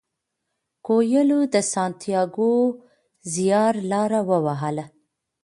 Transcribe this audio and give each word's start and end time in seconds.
کویلیو 0.85 1.41
د 1.53 1.55
سانتیاګو 1.73 2.51
زیارلاره 3.33 4.21
ووهله. 4.29 4.85